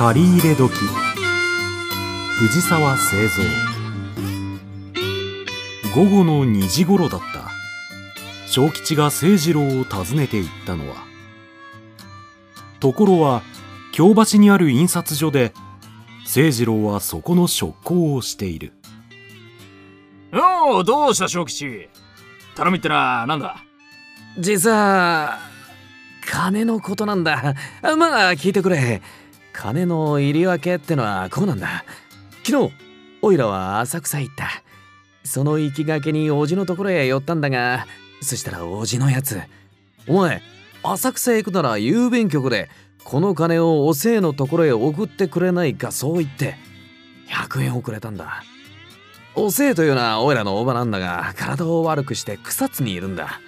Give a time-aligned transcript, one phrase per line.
[0.00, 0.72] 借り入れ時。
[2.38, 3.42] 藤沢製造。
[5.94, 7.50] 午後の2時頃だった。
[8.50, 10.96] 正吉が清次郎を訪ねて行ったのは。
[12.80, 13.42] ところは
[13.92, 15.52] 京橋にある印刷所で
[16.26, 18.72] 清次郎はそこの職工をしている。
[20.32, 21.90] おおどうした正吉？
[22.56, 23.62] 頼みってのは何だ？
[24.38, 25.40] 実は
[26.26, 27.54] 金のことなんだ。
[27.82, 29.02] まあ聞いてくれ
[29.60, 31.84] 金の入り分けってのはこうなんだ。
[32.46, 32.72] 昨日
[33.20, 34.48] おいらは浅草行った。
[35.22, 37.86] その行きがけにおじのところへ寄ったんだが
[38.22, 39.38] そしたらおじのやつ
[40.08, 40.40] お前
[40.82, 42.70] 浅草へ行くなら郵便局で
[43.04, 46.54] この金をおせいのところへ送ってくれないかそう言って
[47.28, 48.42] 100円をくれたんだ。
[49.34, 53.42] おせいというのはおいらのおばなんだが体を悪くして草津にいるんだ。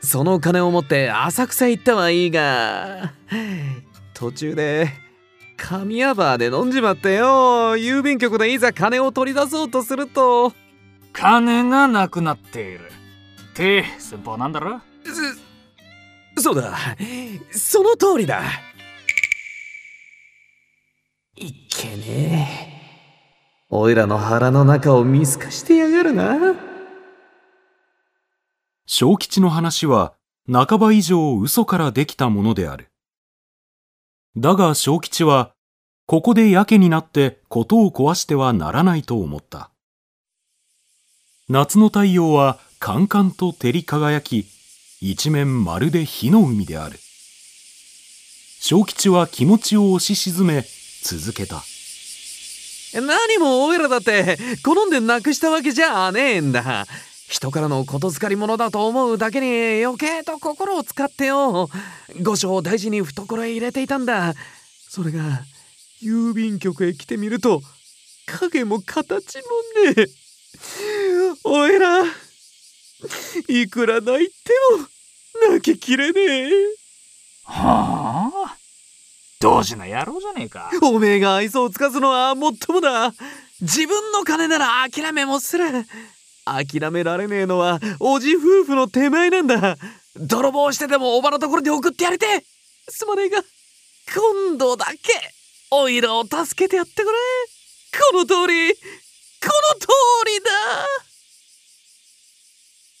[0.00, 3.12] その金を持って浅草行ったはいいが
[4.14, 5.07] 途中で
[5.58, 7.76] 神谷バーで飲んじまってよ。
[7.76, 10.52] 郵便局でいざ金を取り出そうとすると。
[11.12, 12.90] 金がなくなっている。
[13.50, 14.80] って先方なんだろ？
[16.38, 16.78] そうだ。
[17.50, 18.40] その通りだ。
[21.36, 22.72] いけね。
[22.72, 22.78] え
[23.68, 26.54] おいらの腹の中を見透かしてやがるな。
[28.86, 30.14] 正吉の話は
[30.50, 32.88] 半ば以上嘘からできたものである
[34.40, 35.50] だが正吉は
[36.06, 39.70] ここでやけになって事を壊してはならないと思った。
[41.48, 44.46] 夏の太陽はカンカンと照り輝き
[45.00, 47.00] 一面まるで火の海である。
[48.60, 50.64] 正吉は気持ちを押し沈め
[51.02, 51.64] 続けた。
[52.94, 56.86] 何もおいらだって好んでなくしたわけじゃねえんだ。
[57.28, 61.68] 人からのことづかり物だと思うだけに余計と心を使ってよ。
[62.22, 64.34] 御所を大事に懐へ入れていたんだ。
[64.88, 65.44] それが
[66.02, 67.60] 郵便局へ来てみると
[68.26, 69.42] 影も形も
[69.92, 70.06] ねえ。
[71.44, 72.02] おいら
[73.46, 74.34] いくら泣いて
[75.44, 76.50] も泣ききれねえ。
[77.44, 78.56] はあ？
[79.40, 80.70] 同時な野郎じゃねえか。
[80.82, 83.12] おめえが愛想をつかすのはもっともだ。
[83.60, 85.66] 自分の金なら諦めもする
[86.54, 89.76] 諦められねえのはおじ夫婦の手前なんだ。
[90.16, 92.44] 泥棒してでもおばのところに送ってやりて
[92.88, 93.42] すまねえが
[94.14, 94.98] 今度だけ
[95.70, 97.12] おいらを助けてやってくれ。
[98.12, 98.80] この通りこ
[99.46, 99.86] の通
[100.26, 100.50] りだ。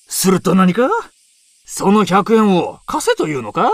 [0.06, 0.88] すると何か？
[1.64, 3.70] その100円を貸せというのか？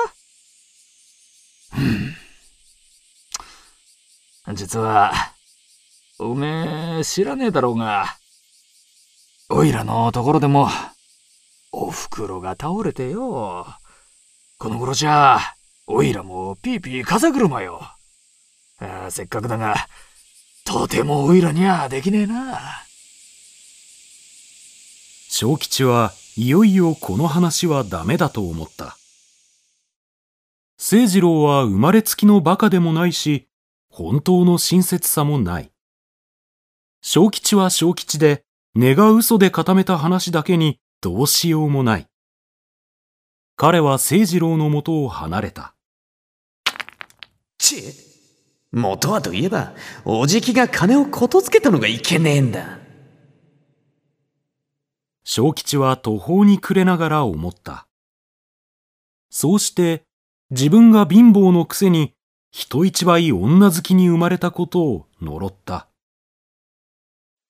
[4.52, 5.12] 実は、
[6.18, 8.16] おめえ知らねえだろうが、
[9.56, 10.68] おいらのところでも、
[11.70, 13.64] おふくろが倒れてよ。
[14.58, 15.38] この頃じゃ、
[15.86, 17.80] おいらもピーピー風車よ。
[18.80, 19.76] あせっかくだが、
[20.64, 22.58] とてもおいらにはできねえな。
[25.28, 28.96] 正吉はいよいよこの話はダメだと思った。
[30.78, 33.46] 清次郎は生まれつきの馬鹿でもないし、
[33.88, 35.70] 本当の親切さもない。
[37.02, 38.43] 小吉は小吉で、
[38.76, 42.08] 根が嘘で固めた話だけにどうしようもない。
[43.56, 45.74] 彼は清次郎のもとを離れた。
[47.56, 47.94] ち
[48.72, 49.74] 元はといえば、
[50.04, 52.80] おじきが金をことつけたのがいけねえんだ。
[55.22, 57.86] 小吉は途方に暮れながら思った。
[59.30, 60.02] そうして、
[60.50, 62.14] 自分が貧乏のくせに
[62.50, 65.88] 人一倍女好きに生まれたことを呪った。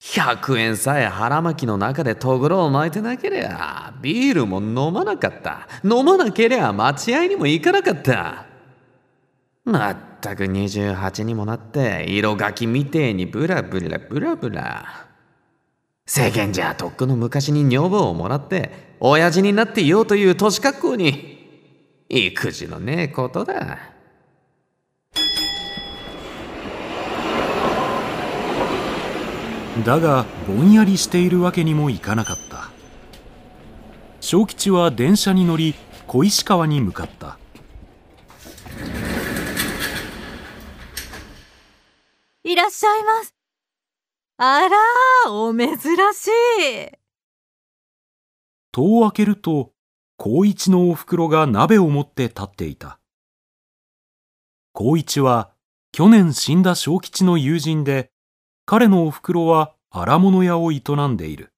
[0.04, 5.66] 100円さえ腹巻きの中でとぐろを巻いてなけりゃビールも飲まなかった。
[5.82, 8.44] 飲まなけりゃ待合にも行かなかった。
[9.64, 15.08] まったく28にもなって色ガキみてえにブラブラブラブラ。
[16.06, 23.93] 世間じゃとっくの昔に女房をもらって親父になっていようという年格好に育児のねえことだ。
[29.82, 32.70] だがぼんやりしているわけにもいかなかった。
[34.20, 35.74] 小吉は電車に乗り
[36.06, 37.38] 小石川に向かった。
[42.44, 43.34] いらっしゃいます。
[44.36, 46.30] あらお珍しい。
[48.70, 49.72] 戸を開けると
[50.22, 53.00] 光一のおふくろが鍋を持って立っていた。
[54.72, 55.50] 光一は
[55.90, 58.10] 去年死んだ小吉の友人で
[58.66, 61.52] 彼のお袋は荒物屋を営んでいる。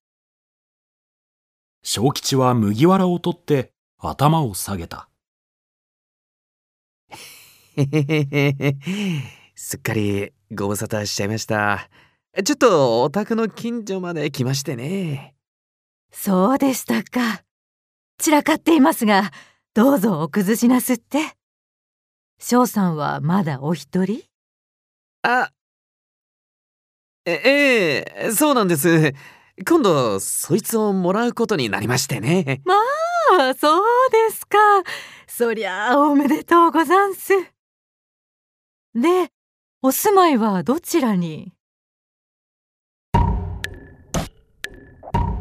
[1.83, 5.09] 小吉は麦わらを取って頭を下げた。
[7.77, 8.77] へへへへ
[9.55, 11.89] すっかりご無沙汰しちゃいました。
[12.45, 15.37] ちょっとお宅の近所まで来ましてね。
[16.11, 17.45] そうでしたか。
[18.19, 19.31] 散らかっていますが、
[19.75, 21.37] どうぞお崩しなすって。
[22.41, 24.25] 翔さんはまだお一人？
[25.23, 25.53] あ、
[27.27, 29.13] え、ええ、そうなんです。
[29.67, 32.63] 今度、そいつをもらうことになりましてね。
[32.69, 34.59] ああ、そうですか。
[35.27, 37.33] そりゃあおめでとうござんす。
[38.95, 39.33] で、
[39.83, 41.53] お住まいはどちらに？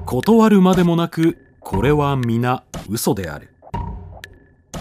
[0.08, 3.54] 断るまでもなく、これは皆嘘である。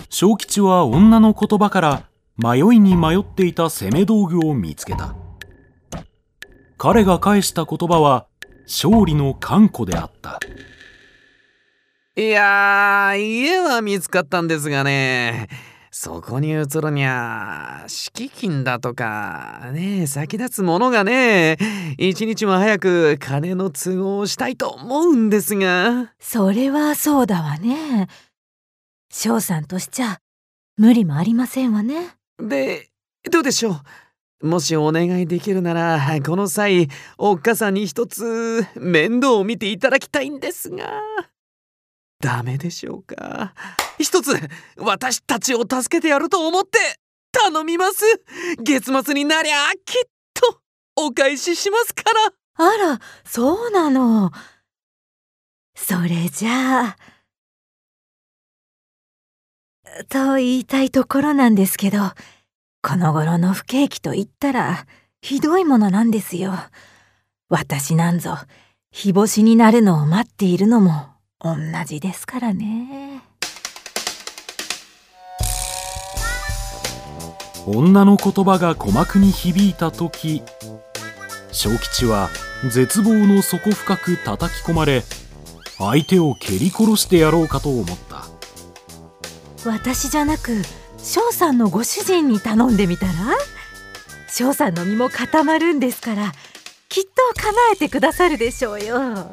[0.09, 5.15] 小吉は女の言葉から迷いに迷っていた攻め道具を見つけた。
[6.85, 8.27] 彼が返した言葉は
[8.65, 10.39] 勝利の看護であった。
[12.15, 15.49] いやー、家は見つかったんですがね。
[15.91, 21.57] そこに移るにゃ、敷金だとか、ね先立つものがね、
[21.97, 26.13] 一日も早く金の都合をしたいと思うんですが。
[26.21, 28.09] それはそうだわね。
[29.11, 30.19] 翔さんとしちゃ
[30.77, 32.11] 無理もありませんわね。
[32.39, 32.91] で、
[33.33, 33.81] どうでしょう？
[34.43, 36.89] もしお願いできるなら、この際、
[37.19, 41.01] おっかさんに一つ面倒を見ていただきたいんですが。
[42.21, 43.55] ダメでしょうか
[43.99, 44.33] 一つ
[44.79, 46.79] 私たちを助けてやると思って
[47.33, 48.03] 頼みます
[48.63, 50.61] 月末になりゃきっと
[50.97, 54.31] お返ししますからあら、そうなの。
[55.75, 56.97] それじゃあ。
[60.09, 61.99] と言いたいところなんですけど、
[62.87, 64.85] この頃の不景気と言ったら、
[65.23, 66.53] ひどいものなんですよ。
[67.49, 68.37] 私なんぞ、
[68.91, 71.07] 日干しになるのを待っているのも
[71.41, 73.23] 同じですからね。
[77.67, 80.43] 女の言葉が鼓膜に響いた時
[81.51, 82.29] 小吉は
[82.71, 85.03] 絶望の底深く叩き込まれ
[85.79, 88.27] 相手を蹴り殺してやろうかと思った
[89.65, 90.61] 私じゃなく
[91.05, 93.13] 翔さんのご主人に頼んでみたら？
[94.27, 96.33] 翔さんの身も固まるんですから
[96.89, 97.11] きっと
[97.41, 99.31] 叶えてくださるでしょうよ。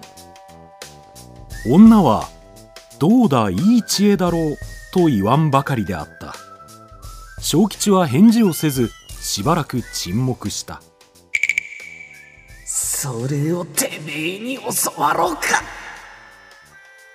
[1.66, 2.28] 女は
[3.00, 4.58] 「どうだいい知恵だろう」
[4.94, 6.36] と言わんばかりであった。
[7.40, 8.92] 小吉は返事をせず
[9.22, 10.82] しばらく沈黙した。
[12.66, 15.42] それをてめえに教わろうか。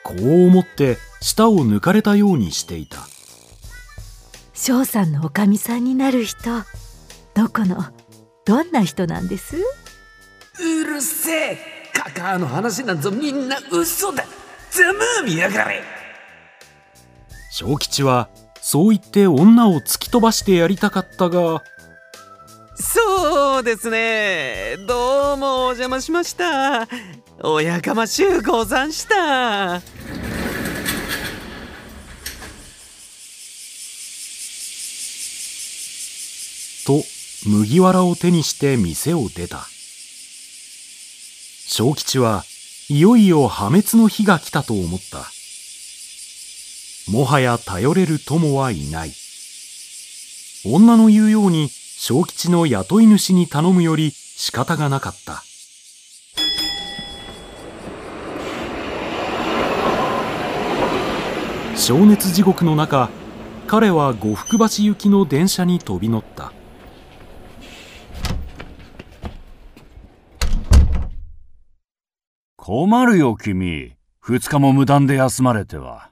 [0.03, 3.07] こう思って舌を抜かれたようにしていた
[4.59, 6.51] 翔さんのおかみさんになる人。
[7.35, 7.85] どこの？
[8.47, 9.59] どんな人なんです？
[9.59, 11.59] うるせえ。
[11.93, 13.11] カカアの話なんぞ。
[13.11, 14.25] みんな嘘だ。
[14.71, 15.83] ざまあ見やがれ。
[17.53, 18.31] 小吉は
[18.63, 21.63] そう言って女を突き飛ばしてやりたかったが。
[22.77, 24.79] そうですね。
[24.89, 26.89] どうもお邪魔しました。
[27.43, 29.83] おやかましゅうござんした
[36.87, 37.03] と
[37.47, 39.67] 麦わらを手にして店を出た。
[41.67, 42.45] 小吉は
[42.89, 45.27] いよいよ破滅の日が来たと思った。
[47.11, 49.13] もはや頼れる友はいない。
[50.65, 55.43] 女の言うように小吉の雇い主に頼むより仕方がなかった。
[61.77, 63.11] 消熱地獄の中
[63.67, 66.53] 彼は呉服橋行きの電車に飛び乗った。
[72.69, 73.95] 困るよ君。
[74.19, 76.11] 二日も無断で休まれては。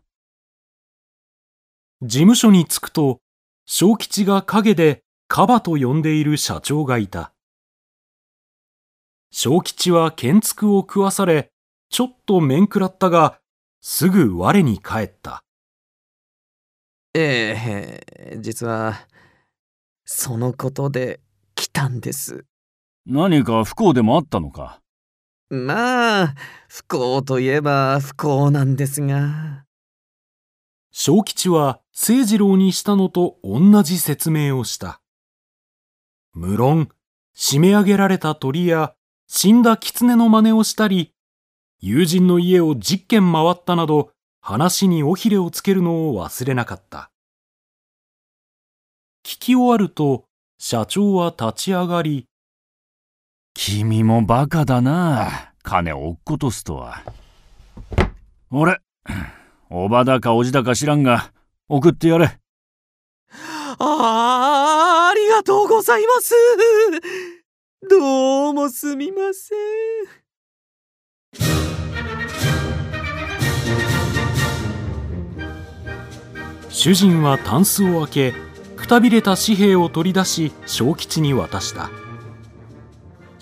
[2.00, 3.18] 事務所に着くと
[3.66, 7.32] 小吉が陰でカバと呼んでいる社長がいた。
[9.32, 11.50] 小吉は剣つくを食わされ
[11.90, 13.40] ちょっと面食らったが
[13.80, 15.42] すぐ我に返った。
[17.14, 19.08] ええ実は
[20.04, 21.18] そのことで
[21.56, 22.44] 来たんです。
[23.06, 24.83] 何か不幸でもあったのか？
[25.54, 26.34] まあ
[26.68, 29.64] 不幸といえば不幸なんですが。
[30.90, 35.00] 小吉は清次郎にしたのと同じ説明をした。
[36.32, 36.88] 無論
[37.36, 38.94] 締め上げられた鳥や
[39.28, 41.14] 死んだ狐の真似をしたり
[41.80, 47.10] 友人の家を10軒回ったなど話に尾ひれをつけるのを忘れなかった。
[49.24, 50.26] 聞き終わると
[50.58, 52.26] 社長は立ち上がり
[53.54, 55.52] 君もバカだな。
[55.62, 57.02] 金を落っことすとは。
[58.50, 58.80] 俺
[59.70, 61.32] おばだかおじだか知らんが
[61.68, 62.38] 送ってやれ。
[63.78, 66.34] あありがとうございます。
[67.88, 69.58] どうもすみません。
[76.68, 78.34] 主人はタンスを開け
[78.76, 81.88] くたびれた紙幣を取り出し小吉に渡した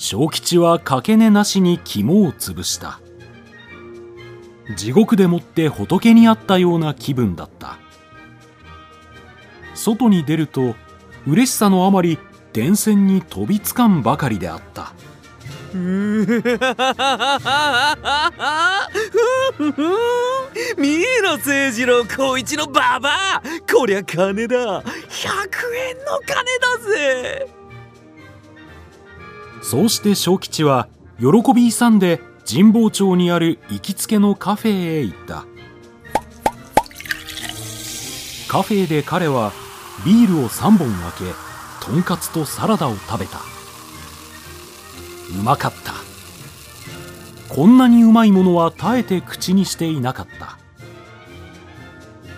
[0.02, 2.98] 小吉はかけねなしに肝を潰した。
[4.76, 7.78] 地獄でもって仏にあったような気分だった。
[9.74, 10.74] 外に出ると
[11.24, 12.18] 嬉しさのあまり
[12.52, 14.92] 電線に飛びつかんばかりであった。
[15.72, 15.78] 見
[21.22, 23.42] ろ清次郎光一のババア。
[23.72, 24.82] こりゃ金だ。
[24.82, 27.61] 100円の金だぜ。
[29.62, 30.88] そうして小吉は
[31.18, 35.46] 喜び勇んで神保町にある行きつけのカフェへ行った。
[38.48, 39.52] カフェで彼は
[40.04, 43.38] ビールを3本開けとんかつとサラダを食べた。
[45.38, 45.94] うまかった。
[47.54, 50.58] こんなにうまいものは絶えて口にしていなかった。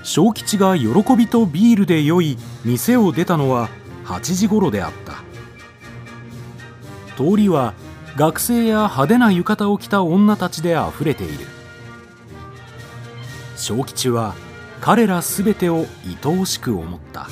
[0.02, 3.70] 小吉が喜びとビールで酔い店を出たのは
[4.04, 5.24] 8時ごろであった。
[7.16, 7.74] 通りは
[8.16, 11.46] 学生や派手な浴衣を着た女たちであふれている。
[13.56, 14.34] 小吉は
[14.80, 15.86] 彼らすべてを
[16.24, 17.28] 愛おしく思った。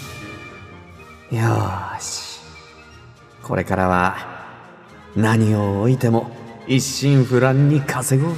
[1.35, 2.41] よし
[3.43, 4.17] これからは
[5.17, 6.31] 何を置いても
[6.67, 8.35] 一心不乱に稼ごう。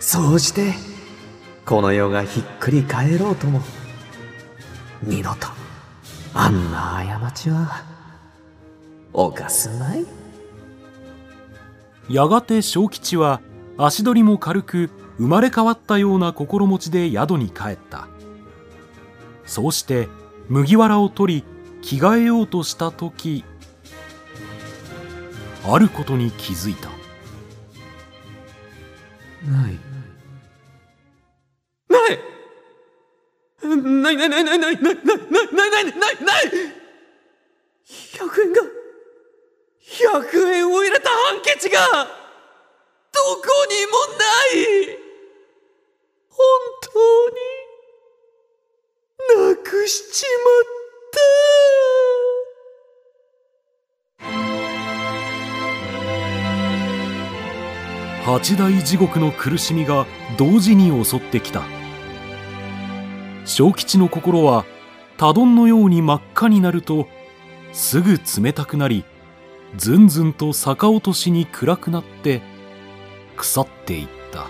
[0.00, 0.74] そうして
[1.66, 3.60] この世がひっくり返ろうとも。
[5.02, 5.48] 二度と
[6.32, 7.93] あんな過ちは。
[9.14, 10.04] 犯すまい？
[12.10, 13.40] やがて小吉は
[13.78, 18.08] 足取りも軽く生まれ変わったような心持ちで宿に帰った。
[19.46, 20.08] そうして
[20.48, 21.44] 麦わらを取り
[21.80, 23.44] 着替えようとした時
[25.66, 26.90] あることに気づいた。
[29.50, 29.78] ない
[33.62, 34.58] ないないないないない。
[34.58, 34.58] ない！
[34.58, 34.58] ない！
[34.58, 34.58] ない！
[34.58, 34.58] ない！
[34.58, 34.58] ない！
[34.58, 34.82] ない！
[34.82, 35.13] ない
[58.24, 60.06] 八大地獄の苦しみが
[60.38, 61.62] 同時に襲ってきた。
[63.44, 64.64] 小吉の心は
[65.18, 67.06] 多丼のように真っ赤になると
[67.74, 69.04] すぐ冷たくなり
[69.76, 72.40] ずんずんと逆落としに暗くなって
[73.36, 74.46] 腐っていった。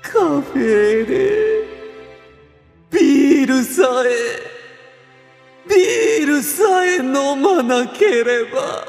[0.00, 1.66] カフェで
[2.92, 8.84] ビールさえビールさえ飲まなければ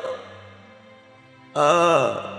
[1.55, 2.38] ああ。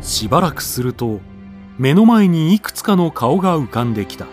[0.00, 1.20] しばらくすると
[1.78, 4.26] 目の前にいくつかの顔が浮かんできた。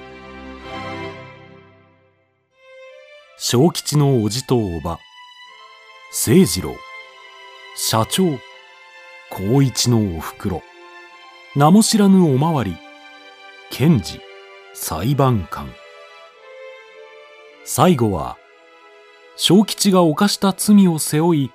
[3.37, 4.99] 小吉のおじとおば
[6.11, 6.75] 清次郎。
[7.75, 8.23] 社長。
[9.29, 10.61] 光一のおふくろ。
[11.55, 12.77] 名も知らぬおまわり。
[13.69, 14.21] 検事
[14.73, 15.73] 裁判官。
[17.65, 18.37] 最後は
[19.35, 21.51] 小吉が犯した罪を背負い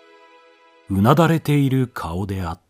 [0.90, 2.67] うなだれている顔であった。